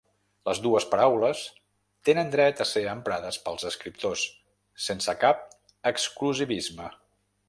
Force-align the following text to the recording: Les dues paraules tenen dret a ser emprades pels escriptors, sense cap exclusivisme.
Les 0.49 0.59
dues 0.61 0.85
paraules 0.93 1.41
tenen 2.09 2.31
dret 2.35 2.63
a 2.65 2.67
ser 2.69 2.83
emprades 2.93 3.39
pels 3.45 3.67
escriptors, 3.71 4.25
sense 4.89 5.15
cap 5.27 5.45
exclusivisme. 5.95 6.89